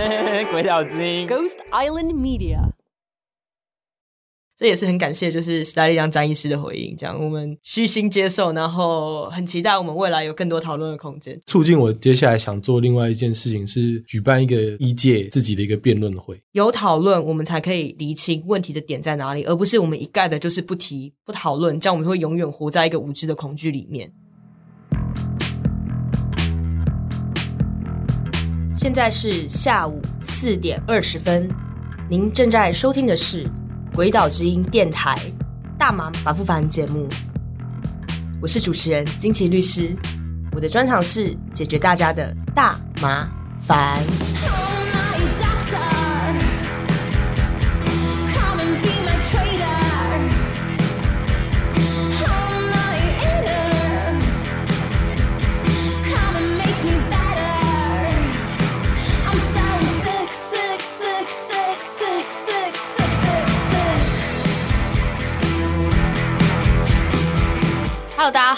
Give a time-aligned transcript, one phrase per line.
[0.50, 2.70] 鬼岛之音 Ghost Island Media.
[4.56, 11.40] 这也是很感谢，就是史黛丽让张医师的回应，这样我们虚心接受，然后很期待我们未来有更多讨论的空间。
[11.46, 16.38] 促进我接下来想做另外一件事情是举办一个医界自己的一个辩论会。
[16.52, 24.12] 有讨论，我们才可以厘清问题的点在哪里，而不是我们一概的就是不提、不讨论，这样我们会永远活在一个无知的恐惧里面。
[28.82, 31.46] 现在是下午四点二十分，
[32.08, 33.46] 您正在收听的是。
[33.94, 35.20] 鬼岛之音电台
[35.76, 37.06] 大麻反复凡节目，
[38.40, 39.94] 我是主持人金奇律师，
[40.52, 43.28] 我的专长是解决大家的大麻
[43.60, 44.00] 烦。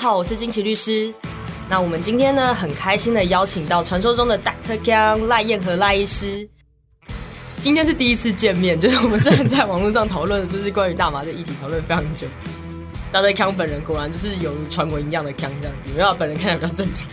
[0.03, 1.15] 好，我是金奇律师。
[1.71, 6.49] 那我们今天呢，很开心的邀请到传说中的 Doctor Kang 赖燕和赖医师。
[7.63, 12.27] 今天是第一次见面，就是我们虽然在网络上讨论，就是关于大麻的议题讨论非常久。
[13.13, 17.07] Doctor Kang 本人果然就是有传闻一样的 Kang 这样子，没有本人看起来比较正常，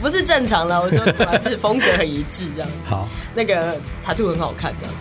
[0.00, 2.70] 不是正常了，我说果然是风格很一致这样。
[2.88, 4.94] 好，那个塔兔很好看这样。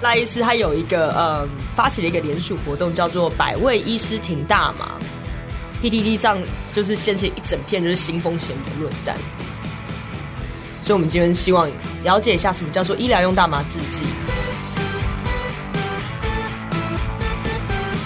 [0.00, 4.92] 赖医师他有一个呃，发起了一个联署活动，叫做“百位医师停大麻”。
[5.82, 6.38] PTT 上
[6.72, 9.16] 就是掀起一整片就是腥风血雨的论战，
[10.82, 11.70] 所以我们今天希望
[12.02, 14.04] 了解一下什么叫做医疗用大麻制剂。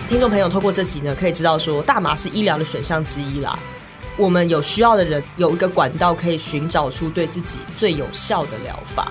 [0.08, 3.58] 听众朋友透过这集呢，可以知道说大麻是医疗的选项之一啦。
[4.18, 9.10] 我们有需要的人有一个管道可以寻找出对自己最有效的疗法。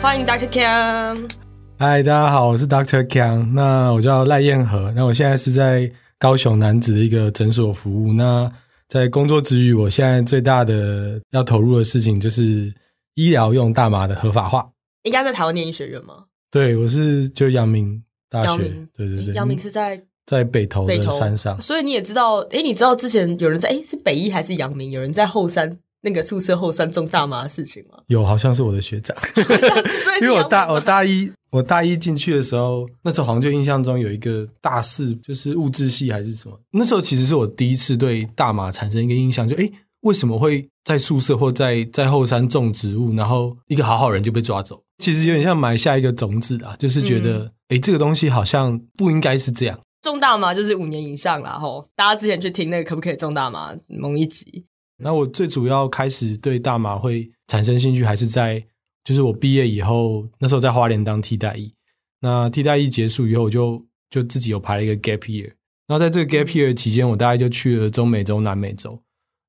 [0.00, 0.48] 欢迎 Dr.
[0.48, 1.41] Kang。
[1.82, 8.12] 嗨，大家好，我是 Doctor Kang，那我叫赖燕和，那我现在是在高雄男子的一个诊所服务。
[8.12, 8.48] 那
[8.88, 12.72] 在工作之余，我现在最大的要投入的事情就是
[13.16, 14.70] 医疗用大麻的合法化。
[15.02, 16.26] 应该在台湾念医学院吗？
[16.52, 18.58] 对，我是就阳明大学。
[18.96, 21.60] 对对对，阳明是在在北投的山上。
[21.60, 24.92] 所以你也知道，哎，你知道之前有人在，哎，是北医还是阳明？
[24.92, 25.76] 有人在后山。
[26.04, 27.96] 那个宿舍后山种大麻的事情吗？
[28.08, 29.16] 有，好像是我的学长。
[30.20, 36.58] 因为我大我大一我大一进去的时候，那时候好像就印象中有一个大四，就是物质系还是什么。
[36.72, 39.70] 那时候其实是我第一次对大麻产生一个印象，就哎，
[40.00, 44.82] 为什么会在宿舍或在在后山种植物，然后一个好好人就被抓走？
[44.96, 49.78] 其实有点像埋下一个种子啊，就是觉得哎，这个东西好像不应该是这样。
[50.00, 54.64] 种大麻就是五年以上了吼，大家之前去听那个可不可以种大麻某一集。
[54.96, 58.64] 那我最主要开始对大麻会产生兴趣，还是在
[59.04, 61.72] 就是我毕业以后，那时候在花莲当替代役。
[62.20, 65.52] 那替代役结束以后，我就就自己有排了一个 gap year。
[65.86, 69.00] 然后在这个 gap year 期间，我大概就去了中美洲、南美洲。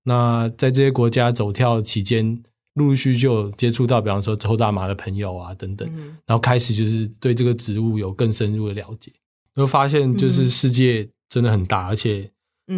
[0.03, 2.43] 那在这些国家走跳期间，
[2.73, 5.87] 陆陆续续就接触到，比方说抽大麻的朋友啊等等，
[6.25, 9.11] 然后开始就是对这个植物有更深入的了解，
[9.55, 12.29] 就发现就是世界真的很大，而且。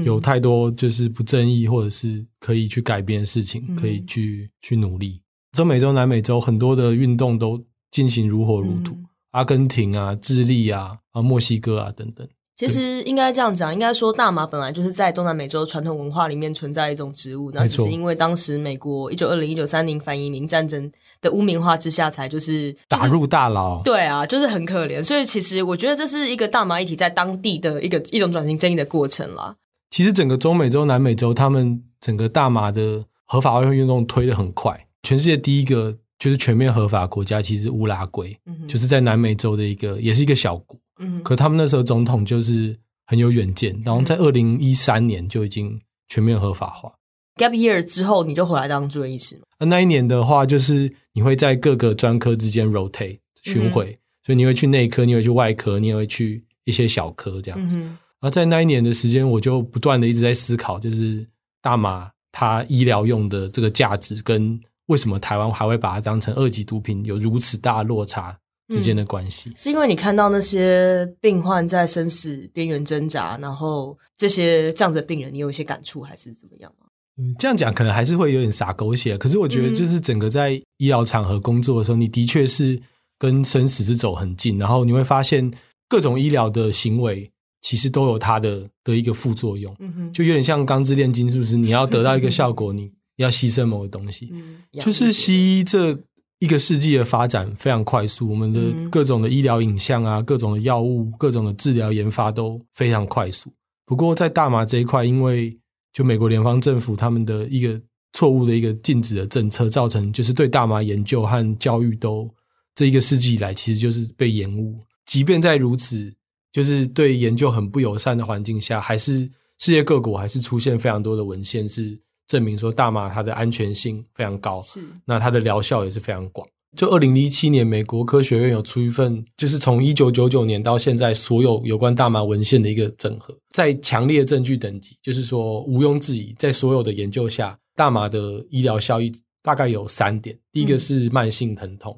[0.04, 5.22] 有太多就是不正义或者是可以去改变的事情，可以去去努力。
[5.56, 8.94] 中美洲、南美洲很多的运动都进行如火如荼，
[9.32, 12.28] 阿根廷啊、智利啊、啊墨西哥啊等等。
[12.58, 23.82] 其实应该这样讲，应该说大麻本来就是在东南美洲传统文化里面存在一种植物，那只是因为当时美国一九二零、一九三零反移民战争的污名化之下，才就是打入大牢。
[23.84, 25.02] 对啊，就是很可怜。
[25.02, 29.56] 所以其实我觉得这是一个大麻一体在当地的一个一种转型正义的过程啦。
[29.90, 34.88] 其实整个中美洲、南美洲，他们整个大麻的合法化运动推的很快。
[35.06, 40.78] 全世界第一个就是全面合法国家，其实乌拉圭，就是在南美洲的一个，也是一个小国。
[41.00, 46.92] 嗯，可他们那时候总统就是很有远见，然后在二零一三年就已经全面合法化。
[47.38, 49.44] Gap year 之后，你就回来当住院医师吗？
[49.60, 57.78] 那一年的话，就是你会在各个专科之间 rotate 巡回，所以你会去内科，你会去外科，你也会去一些小科这样子。
[58.22, 61.28] 而在那一年的时间，我就不断的一直在思考，就是
[61.62, 68.38] 大麻它医疗用的这个价值，跟为什么台湾还会把它当成二级毒品，有如此大落差
[68.70, 69.52] 之间的关系。
[69.56, 76.86] 是因为你看到那些病患在生死边缘挣扎，然后这些这样子的病人，你有一些感触，还是怎么样吗？
[77.18, 79.18] 嗯，这样讲可能还是会有点洒狗血。
[79.18, 82.82] 可是我觉得，就是整个在医疗场合工作的时候，你的确是
[83.18, 85.52] 跟生死是走很近，然后你会发现
[85.88, 87.32] 各种医疗的行为。
[87.62, 89.76] 其实都有它的的一个副作用，
[90.14, 91.58] 就有点像钢之炼金，是不是？
[91.58, 94.30] 你要得到一个 效果，你要牺牲某个东西。
[94.32, 95.98] 嗯，就是西医这
[96.40, 103.52] 一个世纪的发展非常快速，我们的嗯各种的医疗影像啊，各种的药物、各种的治疗研发都非常快速。
[103.86, 105.58] 不过在大麻这一块，因为
[105.94, 107.82] 就美国联邦政府他们的一个
[108.14, 112.30] 错误的一个禁止的政策，造成就是对大麻研究和教育都
[112.74, 114.84] 这一个世纪以来其实就是被延误。
[115.06, 116.14] 即便在如此，
[116.52, 119.20] 就是对研究很不友善的环境下，还是
[119.60, 121.98] 世界各国还是出现非常多的文献是
[122.28, 126.48] 证明说大麻它的安全性非常高，是那它的疗效也是非常广。
[126.76, 139.10] 就二零一七年，美国科学院有出一份，就是从一九九九年到现在所有有关大麻文献的一个整合，在强烈证据等级，就是说毋庸置疑，在所有的研究下，大麻的医疗效益
[139.42, 141.98] 大概有三点：第一个是慢性疼痛，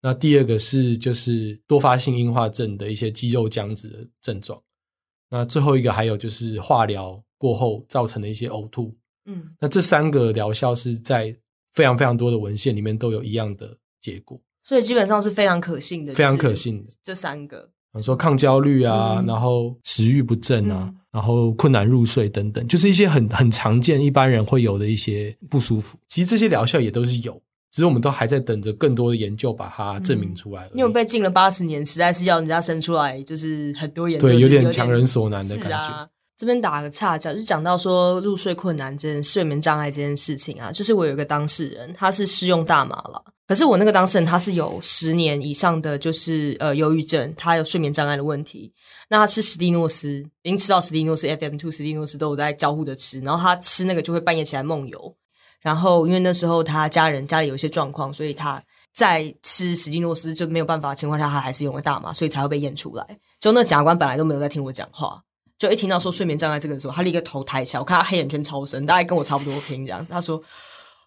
[0.00, 4.58] 那第二个是就是多发性硬化症的一些肌肉僵直的症状，
[5.28, 8.96] 那最后一个还有就是化疗过后造成的一些呕吐，
[9.26, 11.36] 嗯那这三个疗效是在
[11.72, 16.92] 非常非常多的文献里面都有一样的结果，所以基本上是非常可信的，非常可信的。
[17.04, 17.60] 这三个，
[17.92, 25.98] 比如说抗焦虑啊，嗯然后食欲不振啊，嗯然后困难入睡等等，就是一些很很常见一般人会有的一些不舒服。
[26.06, 27.34] 其实这些疗效也都是有，
[27.72, 30.68] 只是我们都还在等着更多的研究把它证明出来。
[30.74, 36.08] 因为我被禁了八十年，实在是要人家生出来，就是很多研究对有点强人所难的感觉啊。
[36.38, 48.72] 这边打个岔讲，就讲到说入睡困难这件睡眠障碍这件事情啊，就是我有一个当事人，他是试用大麻了，可是我那个当事人他是有十年以上的就是呃忧郁症，他有睡眠障碍的问题。
[49.08, 55.16] 那他吃史蒂诺斯，已经吃到史蒂诺斯 FM two 史蒂诺斯都有在交互的吃，然后他吃那个就会半夜起来梦游。
[55.62, 58.62] 然后因为那时候他家人家里有一些状况，所以他
[58.94, 63.06] 在吃史蒂诺斯就没有办法的情况下，他还是用了大麻，所以才会被验出来。
[63.40, 65.22] 就那检察官本来都没有在听我讲话，
[65.58, 70.12] 就一听到说睡眠障碍这个时候，他立刻头抬起来，我看他黑眼圈超深，大概跟我差不多拼这样子。
[70.12, 70.42] 他说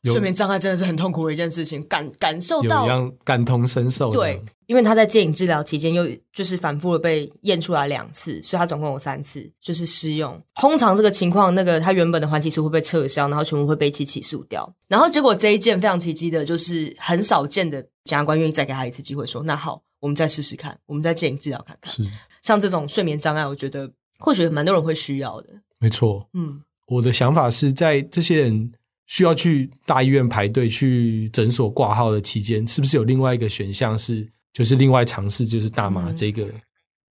[0.05, 4.17] 睡眠障碍真的是很痛苦的一件事情，感感受到有一样感同身受的。
[4.17, 10.41] 对，因为他在戒瘾治疗期间又就是反复的被验出来两次，所以他总共有三次就是试用。
[10.55, 14.73] 通常这个情况，那个他原本的缓起诉会被撤销，然后全部会被起起诉掉。
[14.87, 21.93] 然后结果这一件非常奇迹的，就是很少见的检察官愿意再给他一次机会说，那好，我们再试试看，我们再戒瘾治疗看看。
[22.41, 25.49] 像这种睡眠障碍，我觉得或许蛮多人会需要的。
[25.79, 26.29] 没错。
[26.33, 28.71] 嗯我的想法是在这些人
[29.05, 36.47] 需要去大医院排队、去诊所挂号的期间，是不是有另外一个选项是，就是另外尝试就是大麻嗯这个、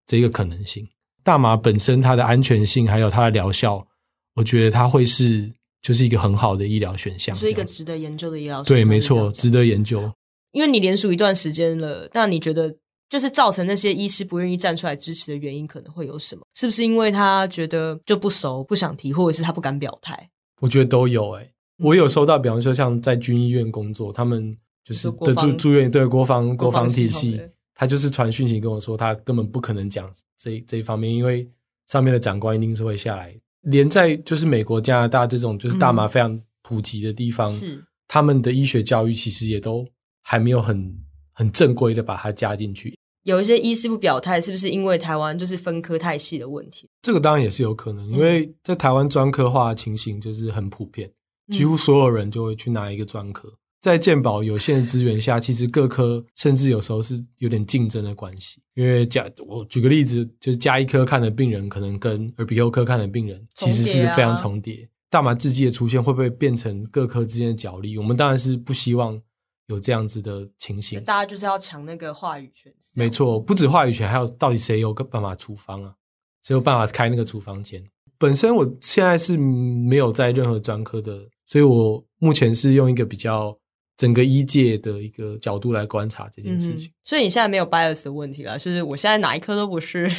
[0.06, 0.86] 这个可能性？
[1.22, 3.86] 大麻本身它的安全性还有它的疗效，
[4.34, 5.48] 我觉得它会是
[5.80, 7.36] 就是一个很好的医疗选项。
[7.36, 10.12] 是一个值得研究的医疗对，没错，值得研究。
[10.50, 12.74] 因为你连署一段时间了，那你觉得
[13.08, 16.42] 就是造成那些医师不愿意站出来支持的原因可能会有什么？
[16.54, 20.30] 是不是因为他觉得就不熟，不想提，或者是他不敢表态？
[20.60, 27.40] 我觉得都有诶、我有收到，比方说像在军医院工作，他们就是的住住院对国防国防体系
[27.74, 31.48] 他就是传讯息跟我说，他根本不可能讲这这一方面，因为
[31.86, 33.32] 上面的长官一定是会下来。
[33.62, 39.86] 连在就是美国、加拿大这种就是大麻非常普及的地方，是他们的医学教育其实也都
[40.22, 40.92] 还没有很
[41.38, 42.98] 很正规的把它加进去。
[43.22, 46.88] 有一些医师不表态，是不是因为台湾就是分科太细的问题？
[47.00, 51.08] 这个当然也是有可能，因为在台湾专科化的情形就是很普遍，
[51.46, 53.52] 嗯几乎所有人就会去拿一个专科。
[53.80, 58.60] 在健保有限的资源下，其实各科甚至有时候是有点竞争的关系。
[58.74, 64.88] 因为加我举个例子，就是加医科看的病人，可能跟耳鼻喉科看的病人其实是非常重叠。
[65.08, 67.96] 大麻制剂的出现会不会变成各科之间的角力？
[67.96, 69.20] 我们当然是不希望
[69.68, 71.02] 有这样子的情形。
[71.04, 72.70] 大家就是要抢那个话语权。
[72.94, 75.94] 没错，不止话语权，还有到底谁有个办法处方啊？
[76.42, 77.82] 谁有办法开那个处方间？
[78.18, 83.56] 本身我现在是没有在任何专科的，所以我目前是用一个比较
[83.96, 86.90] 整个医界的一个角度来观察这件事情。
[87.04, 90.10] 所以你现在没有 bias 的问题了，就是我现在哪一科都不是。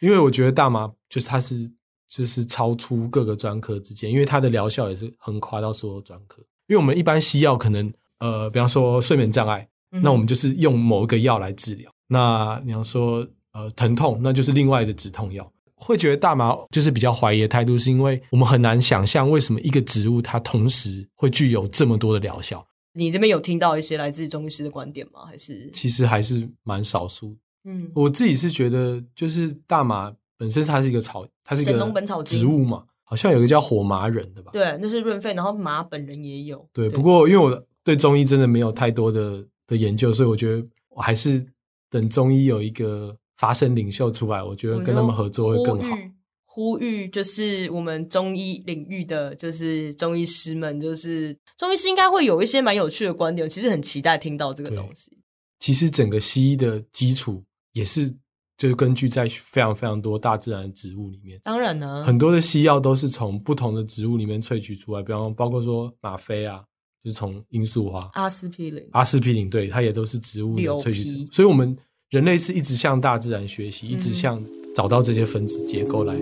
[0.00, 1.70] 因为我觉得大麻就是它是
[2.08, 6.42] 就是超出各个专科之间，因为它的疗效也是横跨到所有专科。
[6.66, 11.90] 因为我们一般西药可能呃，比方说睡眠障碍，嗯那我们就是用某一个药来治疗。
[12.06, 15.50] 那你要说呃疼痛，那就是另外的止痛药。
[15.80, 25.24] 会觉得大麻就是比较怀疑的态度，是因为我们很难想象为什么一个植物它同时会具有这么多的疗效，你这边有听到一些来自中医师的观点吗？
[25.24, 27.36] 还是其实还是蛮少数。
[27.64, 34.50] 嗯我自己是觉得，就是大麻本身它是一个草，它是一神农个本草经植物嘛，好像有一个叫火麻仁的吧？
[34.52, 36.68] 对，那是润肺，然后麻本人也有。
[36.72, 41.42] 对，不过因为我对中医真的没有太多的的研究，所以我觉得我还是
[41.88, 45.96] 等中医有一个发声领袖出来，我觉得跟他们合作会更好。
[46.44, 55.10] 呼吁，就是我们中医领域的，就是中医师们，就是中医师应该会有一些蛮有趣的观点，其实很期待听到这个东西。
[55.58, 57.42] 其实整个西医的基础
[57.72, 58.10] 也是，
[58.58, 66.62] 就是根据在非常非常多大自然的植物里面，当然呢，很多的西药都是从不同的植物里面萃取出来，比方包括说吗啡啊，
[67.08, 71.32] 就是从罂粟花、阿司匹林、阿司匹林，对，它也都是植物的萃取皮者。
[71.32, 71.74] 所以，我们
[72.10, 76.14] 人类是一直向大自然学习，一直嗯向找到这些分子结构来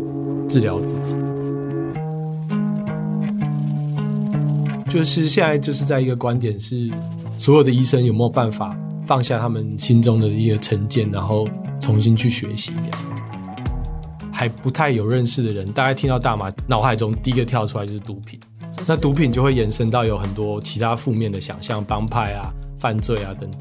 [0.49, 1.17] 治疗自己。
[4.89, 6.89] 就是现在就是在一个观点是，
[7.37, 11.49] 所有的医生有没有办法放下他们心中的一个成见，然后
[11.81, 12.73] 重新去学习。
[14.33, 18.39] 还不太有认识的人，大概听到大麻，脑海中第一个跳出来就是毒品。
[18.87, 23.61] 就是那毒品就会延伸到有很多其他负面的想象，帮派啊、犯罪啊等等。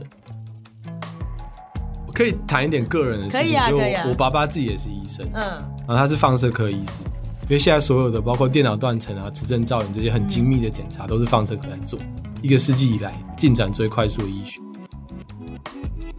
[2.05, 5.44] 我可以谈一点个人的事情，可以啊我可以啊我爸爸自己也是医生，嗯，
[5.88, 7.01] 然后他是放射科医师，
[7.44, 12.00] 因为现在所有的包括电脑断层啊、磁振造影这些很精密的检查，都是放射科在做。
[12.44, 14.62] 一个世纪以来进展最快速的医学。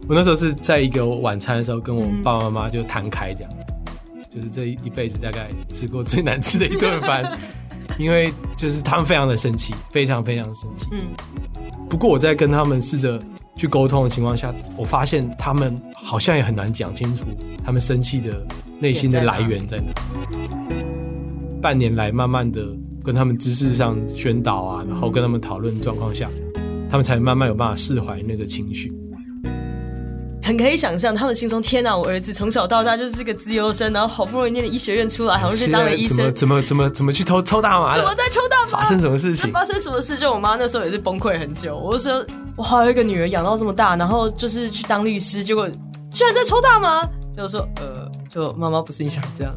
[0.09, 3.51] 我那时候是在一个晚餐的时候，跟我嗯爸爸妈妈就摊开这样，
[4.29, 7.37] 就是这一一辈子大概吃过最难吃的一顿饭，
[7.97, 10.87] 因为就是他们非常的生气，非常非常生气。
[10.91, 10.99] 嗯，
[11.89, 13.21] 不过我在跟他们试着
[13.55, 17.25] 去沟通的情况下，我发现他们好像也很难讲清楚
[17.63, 18.45] 他们生气的
[18.79, 19.93] 内心的来源在哪。
[21.61, 22.65] 半年来，慢慢的
[23.03, 26.29] 跟他们知识上宣导啊，然后跟他们讨论状况下，
[26.89, 28.93] 他们才慢慢有办法释怀那个情绪。
[30.47, 37.97] 很可以想象他们心中，天哪，我儿子从小到大就是个自由生，然后好不容易念了医学院出来，好像是当了医生，怎么怎么怎么怎么去抽抽大麻了？
[37.97, 38.81] 怎么在抽大麻？
[38.81, 39.51] 发生什么事那情？
[39.51, 40.17] 发生什么事？
[40.17, 41.77] 就我妈那时候也是崩溃很久。
[41.77, 42.25] 我就说，
[42.55, 45.67] 我还有一个女儿养到这么大，然后就是去当律师，结果
[46.13, 47.03] 居然在抽大麻。
[47.35, 49.53] 就说，呃，就妈妈不是你想这样。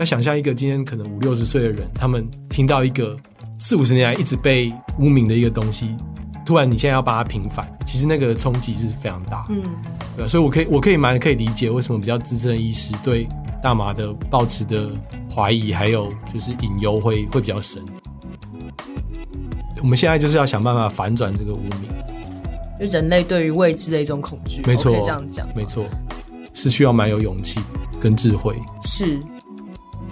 [0.00, 3.16] 要想象一个今天可能五六十岁的人，他们听到一个
[3.56, 5.94] 四五十年来一直被污名的一个东西，
[6.44, 9.44] 突然你现在要把它平反，其实那个冲击是非常大。
[9.48, 9.62] 嗯，
[10.16, 13.26] 对啊，所以我可以我可以蛮可以理解为什么比较资深的医师对
[13.62, 14.88] 大麻的抱持的
[15.34, 17.82] 怀疑，还有就是隐忧会会比较深。
[19.80, 21.88] 我们现在就是要想办法反转这个污名，
[22.80, 25.84] 就人类对于未知的一种恐惧，没错可以这样讲，没错，
[26.52, 27.60] 是需要蛮有勇气
[28.00, 28.54] 跟智慧。
[28.82, 29.20] 是。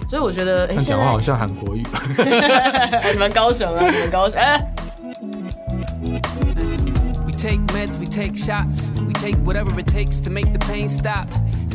[0.09, 1.81] 所以我觉得，哎、但现在讲话好像韩国语，
[3.13, 4.63] 你们高雄啊，你们高雄，哎、
[7.42, 11.28] take meds, we take shots, we take whatever it takes to make the pain stop.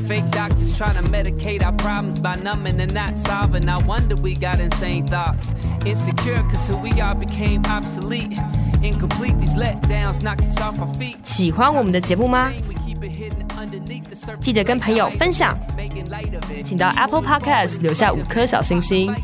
[0.08, 3.66] Fake doctors trying to medicate our problems by numbing and not solving.
[3.66, 5.56] No wonder we got insane thoughts.
[5.86, 8.38] Insecure cause who we are became obsolete.
[8.82, 11.18] Incomplete, these letdowns knocked us off our feet.
[11.24, 12.52] 喜欢我们的节目吗？
[12.68, 14.40] We keep it hidden underneath the surface.
[14.40, 16.64] 记得跟朋友分享， Making light of it.
[16.66, 19.16] 请到 Apple Podcast 留下五颗小星星。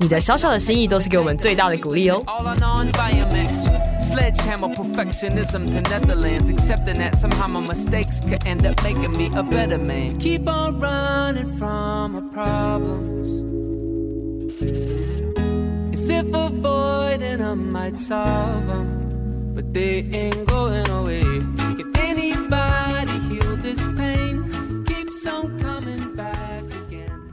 [0.00, 2.22] 你的小小的心意都是给我们最大的鼓励哦。
[2.26, 3.68] all on on violence
[4.00, 9.42] Sledgehammer perfectionism to Netherlands, accepting that somehow my mistakes could end up making me a
[9.42, 10.18] better man.
[10.18, 13.28] Keep on running from our problems.
[15.92, 21.22] As if avoiding them might solve them, but they ain't going away.
[21.76, 24.28] Can anybody heal this pain?
[24.86, 25.57] keep some.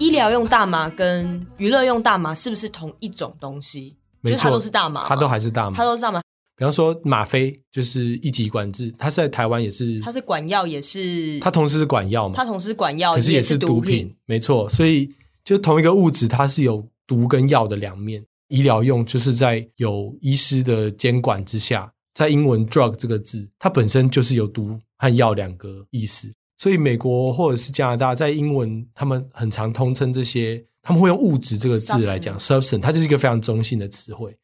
[0.06, 3.98] 医疗用大麻跟娱乐用大麻是不是同一种东西？
[4.22, 5.84] 没错，就是它都是大麻，它都还是大麻它。
[5.84, 6.22] 都是大麻，
[6.56, 14.70] 比方说吗啡就是一级管制，它是在台湾也是，它是管药也是，它同时是管药嘛，它同时管药可是也是毒品。，没错。
[14.70, 15.12] 所以
[15.44, 18.24] 就同一个物质，它是有毒跟药的两面。
[18.50, 26.32] 医疗用就是在有医师的监管之下，在英文 drug 这个字，它本身就是有毒和药两个意思。
[26.58, 34.36] 所以美国或者是加拿大在英文，他们很常通称这些，他们会用物质这个字来讲 substance，它就是一个非常中性的词汇。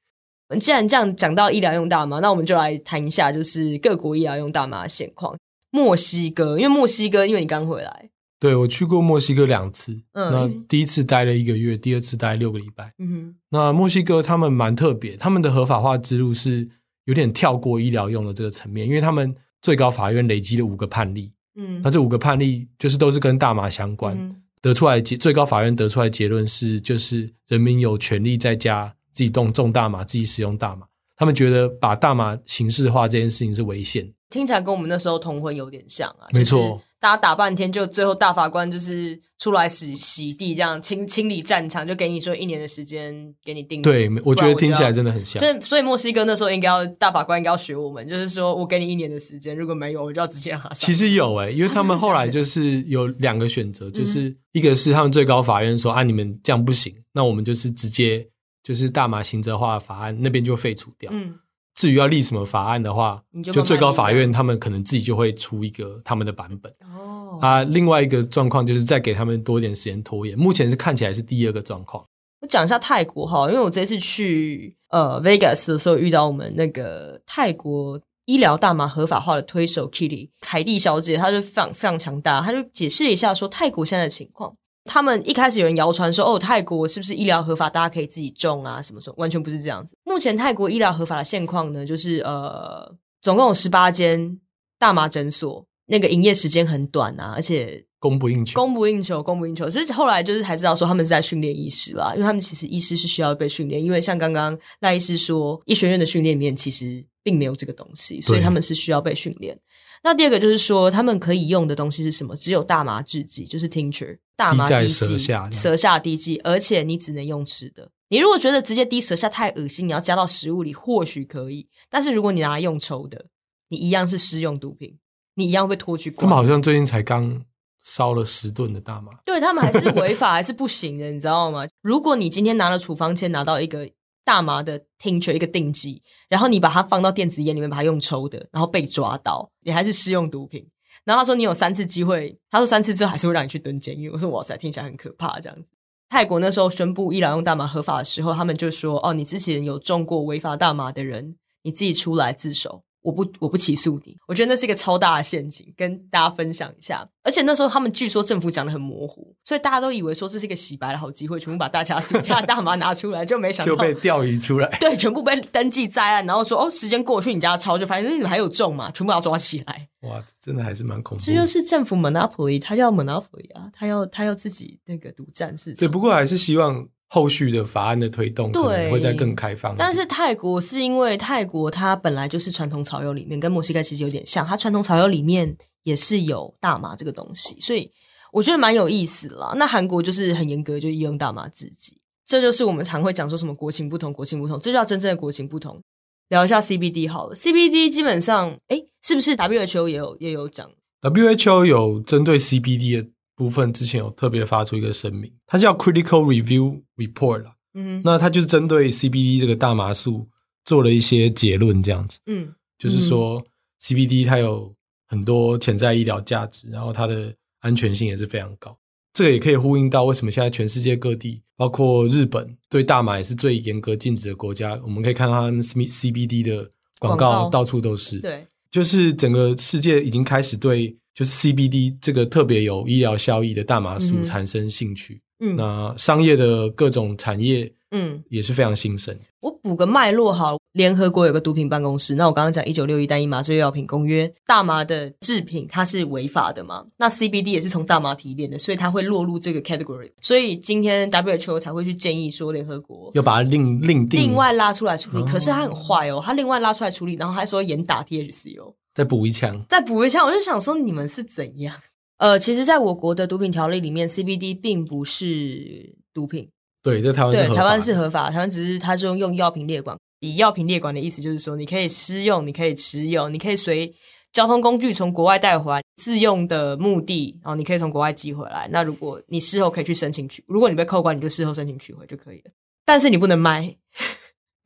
[0.60, 5.38] 既然这样讲到医疗用大麻，那我们就来谈一下，就是各国医疗用大麻的现况。
[5.70, 12.94] 墨西哥，因为墨西哥，因为你刚回来，对我去过墨西哥两次，嗯那第一次待了一个月，第二次待六个礼拜。
[13.00, 16.68] 嗯哼那墨西哥他们蛮特别，他们的合法化之路是
[17.06, 21.82] 有点跳过医疗用的这个层面，因为他们最高法院累积了五个判例，哼，嗯。
[21.84, 24.36] 那这五个判例就是都是跟大麻相关，嗯。
[24.62, 30.86] 得出来结最高法院得出来的结论是，就是人民有权利在家自己动种大麻，自己使用大麻。
[31.18, 43.82] 他们觉得把大麻形式化这件事情是危险，听起来跟我们那时候同婚有点像啊，没错就是大家打半天，就最后大法官就是出来洗洗地，这样清清理战场，就给你说一年的时间给你定。
[43.82, 45.12] 对，我觉得听起来真的。
[45.12, 45.40] 很像。
[45.40, 50.76] 对，所以墨西哥那时候应该要大法官应该要学我们，就是说我给你一年的时间，如果没有，我就要直接让他上。
[50.76, 58.28] 其实有诶、因为他们后来就是有两个选择， 就是一个是他们最高法院说啊，你们这样不行，那我们就是直接
[58.64, 61.12] 就是大麻刑责化的法案那边就废除掉。
[61.12, 61.34] 嗯，
[61.76, 66.72] 至于要立什么法案的话你，就就最高法院他们可能自己就会出一个他们的版本。
[66.96, 70.38] 哦，啊，另外一个状况就是再给他们多一点时间拖延。
[70.38, 72.04] 目前是看起来是第二个状况。
[72.42, 84.54] 我讲一下泰国哈，因为我这次去呃 Vegas 的时候遇到我们那个泰国医疗大麻合法化的推手 Kitty 凯蒂小姐，她就非常非常强大，她就解释了一下说泰国现在的情况。
[84.86, 89.96] 他们一开始有人谣传说，哦，泰国是不是医疗合法，大家可以自己种啊，什么什么，完全不是这样子。
[90.12, 94.38] 目前泰国医疗合法的现况呢，就是呃，总共有十八间
[94.78, 98.60] 大麻诊所，那个营业时间很短啊，而且供不应求。
[98.60, 99.70] 供不应求，供不应求。
[99.70, 109.58] 其实后来就是才知道说他们是在训练医师啦，因为他们其实医师是需要被训练，因为像刚刚赖医师说，医学院的训练里面其实并没有这个东西，所以他们是需要被训练。
[110.04, 112.36] 那第二个就是说，他们可以用的东西是什么？
[112.36, 115.18] 只有大麻制剂，就是 tincture，大麻滴剂，
[115.52, 117.90] 舌下滴剂，而且你只能用吃的。
[118.12, 121.70] 你如果觉得直接滴舌下太恶心，你要加到食物里，或许可以。
[121.90, 123.28] 但是如果你拿来用抽的，
[123.70, 125.00] 你一样是食用毒品，
[125.36, 126.20] 你一样会被拖去关。
[126.20, 127.42] 他们好像最近才刚
[127.82, 129.14] 烧了十吨的大麻。
[129.24, 131.66] 对他们还是 违法，还是不行的，你知道吗？
[131.82, 133.90] 如果你今天拿了处方签，拿到一个
[134.26, 140.68] 大麻的 tincture 一个定剂，然后你把它放到电子烟里面，把它用抽的，然后被抓到，你还是食用毒品。
[141.06, 144.10] 然后他说你有三次机会，他说三次之后还是会让你去蹲监狱。
[144.10, 145.66] 我说哇塞，听起来很可怕这样子。
[146.12, 152.84] 泰国那时候宣布伊朗用大麻合法的时候，他们就说哦，你之前有种过违法大麻的人，你自己出来自首。
[153.02, 154.16] 我不，我不起诉你。
[154.28, 157.08] 我觉得那是一个超大的陷阱，跟大家分享一下。
[157.24, 164.68] 而且那时候他们据说政府讲的很模糊，所以大家都以为说这是一个洗白的好机会，全部把大家自己家的大麻拿出来，就没想到就被钓鱼出来。
[164.80, 169.88] 对，全部被登记在案，然后说哦，时间过去，你家抄，就发现你们还有种嘛，全部要抓起来。
[170.02, 171.34] 哇，真的还是蛮恐怖这。
[171.34, 175.76] 就是政府 monopoly，他叫 monopoly 啊，他要他要自己那个独占市场。
[175.76, 179.76] 只不过还是希望后续的法案的推动可能会再更开放。
[179.78, 187.92] 但是泰国是因为泰国它本来就是传统草药里面跟墨西哥其实有点像，它传统草药里面也是有大麻这个东西，所以
[188.32, 189.54] 我觉得蛮有意思啦。
[189.58, 195.82] 那韩国就是很严格，就医用大麻制剂，这就是我们常会讲说什么国情不同，国情不同，这就叫真正的国情不同。
[196.30, 200.72] 聊一下 CBD 好了，CBD 基本上，诶，是不是 WHO 也有也有讲
[201.02, 203.10] ？WHO 有针对 CBD 的
[203.42, 207.56] 部分，之前有特别发出一个声明，它叫 Critical Review Report 啦。
[207.74, 210.28] 嗯那它就是针对 CBD 这个大麻素
[210.64, 213.44] 做了一些结论，这样子，嗯就是说
[213.82, 214.72] CBD 它有
[215.08, 218.78] 很多潜在医疗价值，然后它的安全性也是非常高。
[219.14, 224.80] 这个也可以呼应到为什么现在全世界各地，包括日本，对大麻也是最严格禁止的国家。
[224.84, 228.20] 我们可以看到他们 CBD 的广告到处都是。
[228.20, 235.22] 对，就是整个世界已经开始对就是 CBD 这个特别有医疗效益的大麻素嗯产生兴趣。
[235.44, 238.24] 嗯那商业的各种产业嗯。
[238.30, 239.18] 也是非常兴盛。
[239.42, 242.14] 我补个脉络好，联合国有个毒品办公室。
[242.14, 246.86] 那我刚刚讲一九六一单一麻醉药品公约，大麻的制品它是违法的嘛？
[246.96, 250.12] 那 CBD 也是从大麻提炼的，所以它会落入这个 category。
[250.22, 255.24] 所以今天 WHO 才会去建议说，联合国要把它另另定，另外拉出来处理。
[255.24, 258.72] 哦可是它很坏哦，它另外拉出来处理，然后还说严打 THC 哦，
[259.02, 259.66] 再补一枪。
[259.68, 260.24] 再补一枪。
[260.24, 261.76] 我就想说，你们是怎样？
[262.18, 266.48] 呃，其实，在我国的毒品条例里面，CBD 并不是毒品。
[266.84, 273.92] 对，在台湾对，台湾是合法，台湾只是它是用用药品列管，以药品列管的意思就是说，你可以私用，你可以持有，你可以随
[274.32, 278.70] 交通工具从国外带回来，自用的目的，然后你可以从国外寄回来。
[278.72, 282.52] 那如果你事后可以去申请取，如果你被扣关，你就事后申请取回就可以了。
[282.86, 283.70] 但是你不能卖，因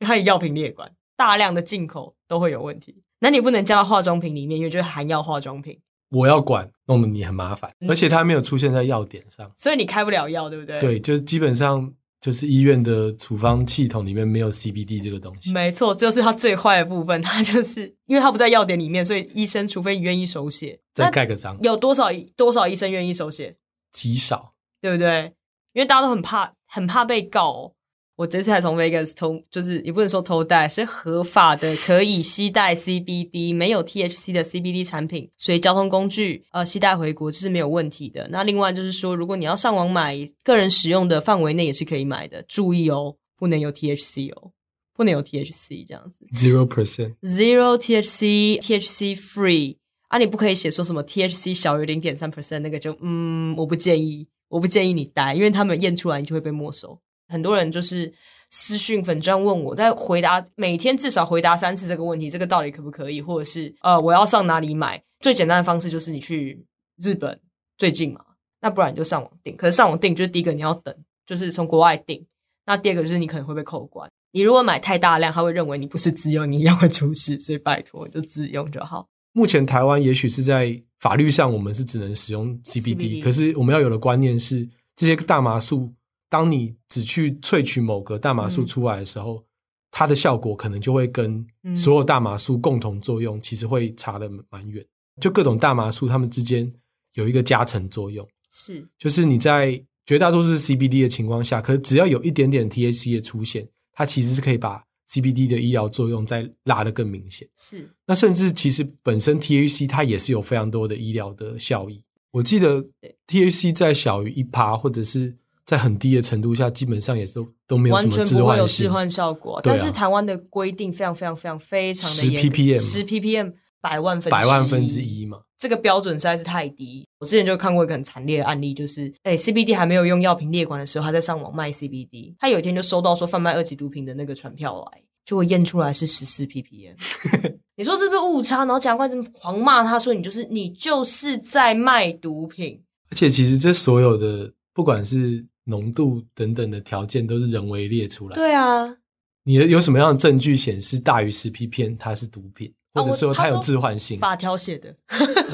[0.00, 3.02] 为它以药品列管，大量的进口都会有问题。
[3.20, 5.78] 那你不能加到化妆品里面，因为就是含药化妆品，
[6.10, 9.50] 我要管，弄得你很麻烦，嗯而且它没有出现在药典上。
[9.56, 10.78] 所以你开不了药，对不对？
[10.78, 15.52] 对，就是基本上就是医院的处方系统里面没有 CBD 这个东西。
[15.52, 17.20] 没错，这就是它最坏的部分。
[17.22, 23.56] 它就是因为它不在药典里面，所以医生除非愿意手写，再那盖个章，有多少多少医生愿意手写，
[23.92, 24.52] 极少。
[24.78, 25.32] 对不对？
[25.72, 27.72] 因为大家都很怕，很怕被告哦、
[28.16, 38.26] 我这次还从 Vegas 偷，就是也不能说偷带，是合法的，可以携带 CBD 没有 THC 的 CBD 产品，所以交通工具呃携带回国，这是没有问题的。
[38.30, 44.52] 那另外就是说，如果你要上网买，个人使用的范围内也是可以买的，注意哦，不能有 THC 哦，
[44.94, 46.26] 不能有 THC 这样子。
[46.34, 49.76] Zero percent，Zero THC, THC free。
[50.08, 56.98] 啊，你不可以写说什么 THC 小于零点三 percent 那个就嗯，我不建议，我不建议你带，因为他们验出来你就会被没收。
[57.28, 58.12] 很多人就是
[58.50, 65.02] 私讯粉专问我，在回答每天至少回答三次这个问题，这个到底可不可以，或者是呃我要上哪里买？
[65.20, 66.64] 最简单的方式就是你去
[67.02, 67.40] 日本
[67.78, 68.20] 最近嘛，
[68.60, 69.56] 那不然你就上网订。
[69.56, 70.94] 可是上网订就是第一个你要等，
[71.26, 72.24] 就是从国外订。
[72.66, 74.10] 那第二个就是你可能会被扣关。
[74.32, 77.38] 你如果买太大量，他会认为你不是自用，你一样会出事。
[77.40, 79.08] 所以拜托，就自用就好。
[79.32, 85.92] 目前台湾也许是在法律上，我们是只能使用 CBD，可是我们要有的观念是，这些大麻素，
[86.36, 89.42] 当你只去萃取某个大麻素出来的时候，
[89.90, 91.42] 它的效果可能就会跟
[91.74, 94.84] 所有大麻素共同作用，其实会差的蛮远。
[95.18, 96.70] 就各种大麻素，它们之间
[97.14, 107.48] 有一个加成作用，是，就是你在绝大多数是 CBD 的情况下，可是只要有一点点 THC 的出现，它其实是可以把 CBD 的医疗作用再拉得更明显。
[107.56, 112.02] 是，那甚至其实本身 THC 它也是有非常多的医疗的效益。
[112.30, 112.86] 我记得
[113.26, 115.34] THC 在小于一趴或者是
[115.66, 119.60] 在很低的程度下，基本上也是都都没有什么置换有置换效果。
[119.62, 123.52] 但是台湾的规定非常非常非常非常的严，十 ppm，十 ppm。
[123.78, 127.06] 百万分百万分之一嘛，这个标准实在是太低。
[127.20, 136.94] 我之前就看过一个很惨烈的案例，就是哎，CBD 还没有用药品列管的时候，他在上网卖 CBD，他有一天就收到说贩卖二级毒品的那个传票来，就会验出来是十四 ppm。
[137.76, 138.58] 你说是不是误差？
[138.64, 148.34] 然后检察官狂骂他说：“你就是你就是在卖毒品。”而且其实这所有的不管是浓度等等的条件，都是人为列出来。
[148.34, 148.96] 对啊，
[149.44, 152.72] 你有什么样的证据显示大于十 ppm 它是毒品？
[152.94, 154.88] 或者说它有致幻性，法条写的，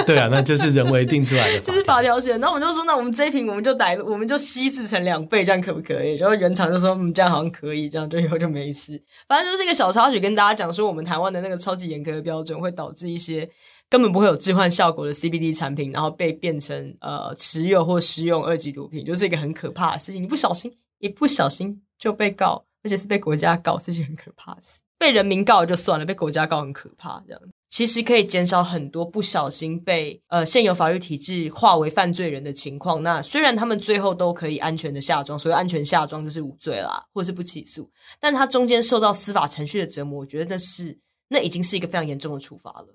[0.07, 2.37] 对啊，那就是人为 定出来的，就是法条写。
[2.37, 6.15] 那我们就说，那我们这一瓶我们就逮，我们就稀释成两倍，这样可不可以？
[6.19, 9.03] 然后原厂就说，嗯，这样好像可以，这样就以后就没事。
[9.27, 13.51] 反正就是一个小插曲，跟大家讲说，我们台湾的那个超级严格的标准，会导致一些
[13.93, 20.23] 根本不会有置换效果的 CBD 产品，然后被变成呃持有或食用二级毒品，就是一个很可怕的事情。
[20.23, 24.81] 你不小心，一不小心就被告，而且是被国家告，是件很可怕的事。
[24.99, 27.43] 被人民告就算了，被国家告很可怕，这样。
[27.69, 33.03] 其实可以减少很多不小心被呃现有法律体制化为犯罪人的情况。
[33.03, 42.87] 那虽然他们最后都可以安全的下庄，所以安全下庄就是无罪啦，或是不起诉，但他中间受到司法程序的折磨，我觉得那是那已经是一个非常严重的处罚了。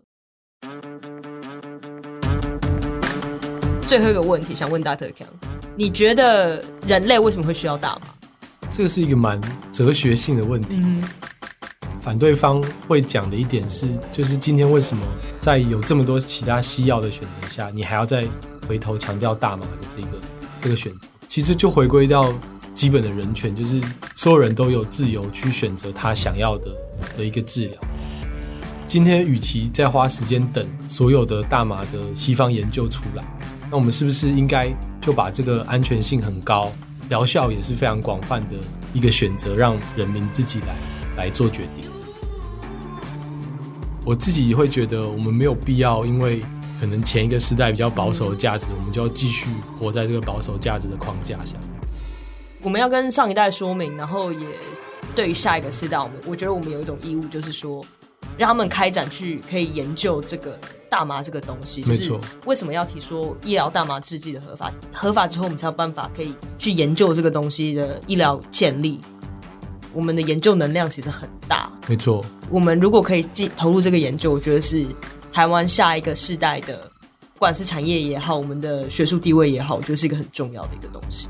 [3.88, 5.26] 最后一个问题想问大特强，
[5.76, 8.08] 你觉得人类为什么会需要大麻？
[8.70, 9.40] 这个是一个蛮
[9.72, 10.82] 哲学性的问题。
[12.00, 15.06] 反对方会讲的一点是，就是今天为什么
[15.40, 18.26] 在有这么多其他西药的选择下，你还要再
[18.68, 20.08] 回头强调大麻的这个
[20.62, 21.00] 这个选择？
[21.28, 22.34] 其实就回归到
[22.74, 23.82] 基本的人权，就是
[24.16, 26.76] 所有人都有自由去选择他想要的
[27.18, 27.82] 的一个治疗。
[28.88, 33.24] 今天与其再花时间等所有的大麻的西方研究出来，
[33.70, 36.72] 那我们是不是应该就把这个安全性很高、
[37.10, 38.56] 疗效也是非常广泛的
[38.94, 40.76] 一个选择，让人民自己来
[41.18, 41.92] 来做决定？
[44.06, 46.42] 我自己会觉得，我们没有必要，因为
[46.80, 51.58] 可能前一个时代比较保守的价值，我们就要继续活在这个保守价值的框架下。
[52.62, 54.48] 我们要跟上一代说明，然后也
[55.14, 57.84] 对于下一个世代，我们我觉得我们有一种义务，就是说
[58.38, 61.84] 让他们开展去可以研究这个大麻这个东西。
[61.86, 62.20] 没错。
[62.46, 64.72] 为什么要提说医疗大麻制剂的合法？
[64.92, 69.00] 合法之后，我们才有办法可以去研究这个东西的医疗潜力。
[69.94, 72.24] 我们的研究能量其实很大，没错。
[72.50, 74.86] 我们如果可以进投入这个研究，我觉得是
[75.34, 76.78] 台湾下一个世代的，
[77.34, 81.30] 不管是产业也好，我们的学术地位也好，我觉得是一个很重要的一个东西。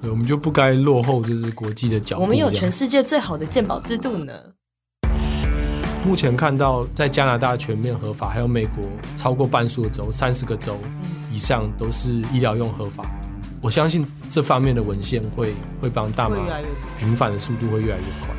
[0.00, 2.22] 对，我们就不该落后，就是国际的脚步。
[2.22, 4.32] 我们有全世界最好的鉴宝制度呢。
[6.04, 8.84] 目前看到，在加拿大全面合法，还有美国
[9.16, 10.78] 超过半数的州，三十个州
[11.30, 13.04] 以上都是医疗用合法。
[13.60, 16.36] 我相信这方面的文献会会帮大麻
[16.98, 18.34] 平反的速度会越来越快。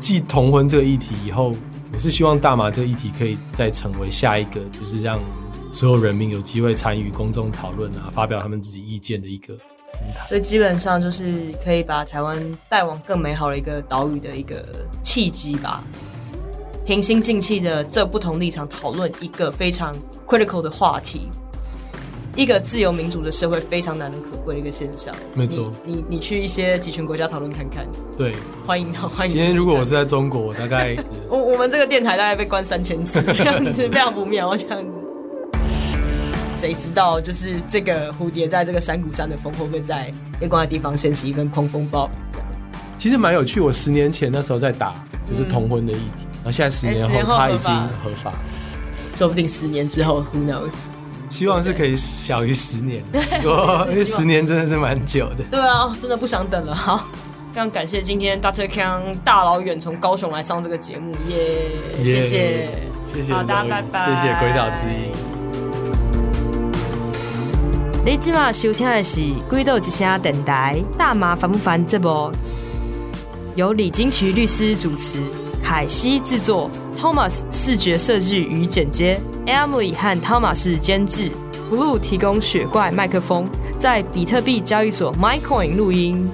[0.00, 1.52] 继同婚这个议题以后，
[1.92, 5.20] 我是希望大麻这个议题可以再成为下一个，就是让
[5.72, 9.56] 所有人民有机会参与公众讨论啊，发表他们自己意见的一个
[9.98, 10.26] 平台。
[10.28, 14.64] 所以基本上就是可以把台湾带往更美好的一个岛屿的一个
[15.02, 15.82] 契机吧。
[16.84, 19.94] 平心静气的这不同立场讨论一个非常
[20.26, 21.28] critical 的话题。
[22.36, 25.12] 一个自由民主的社会非常难能可贵的一个现象。
[25.34, 27.84] 没错，你你去一些集权国家讨论看看。
[28.16, 29.34] 对，欢迎欢迎。
[29.34, 30.96] 今天如果我是在中国，我大概
[31.28, 34.97] 我我们这个电台大概被关三千次，这样子非常不妙，这样子。
[36.58, 42.10] 谁知道就是这个蝴蝶在这个山谷山的风会不会在月光的地方掀起一份狂风暴雨？
[42.32, 42.48] 这样。
[42.98, 44.92] 其实蛮有趣，我十年前那时候在打
[45.30, 48.32] 就是同婚的议题，然后现在十年后它已经合法。
[49.14, 50.74] 说不定十年之后，Who knows？
[51.30, 53.22] 希望是可以小于十年， 对，
[53.92, 55.44] 因为十年真的是蛮久的。
[55.50, 56.74] 对啊，真的不想等了。
[56.74, 56.96] 好，
[57.52, 58.66] 非常感谢今天 Dr.
[58.66, 61.70] Kang 大老远从高雄来上这个节目，耶！
[62.04, 62.68] 谢谢，
[63.14, 65.37] 谢谢，好，大家拜拜，谢谢鬼岛之音。
[68.10, 71.86] 你今晚收听的是《鬼岛之声》电台，大麻烦不烦？
[71.86, 72.32] 这波
[73.54, 75.20] 由李金渠律师主持，
[75.62, 81.30] 凯西制作，Thomas 视觉设计与剪接，Emily 和 Thomas 监制
[81.70, 86.30] ，Blue 提供雪怪麦克风，在比特币交易所 MyCoin 录音。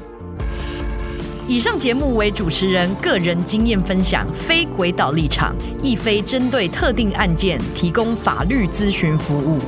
[1.48, 9.58] 以上节目为主持人个人经验分享，非鬼岛立场，亦非针对特定案件提供法律咨询服务。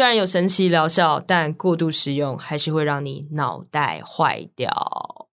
[0.00, 4.70] 虽然有神奇疗效，但过度使用还是会让你脑袋坏掉。
[4.70, 5.28] 啊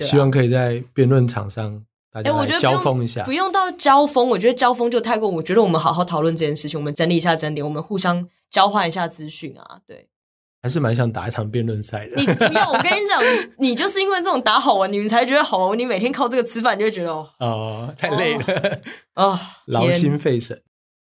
[0.00, 3.32] 希望可以在辩论场上大哎、家来交我觉得不用锋一下不。
[3.32, 5.28] 用到交锋，我觉得交锋就太过。
[5.28, 9.80] 我觉得我们好好讨论这件事情，我们整理一下整理，我们互相交换一下资讯啊。
[9.88, 10.06] 对
[10.62, 12.14] 还是蛮想打一场辩论赛的。
[12.14, 13.20] 你，你要我跟你讲，
[13.58, 15.76] 你你就是因为这种打好玩，你们才觉得好玩。
[15.76, 18.80] 你每天靠这个吃饭，你就会觉得哦哦，太累了，
[19.14, 20.62] 啊，劳心费神。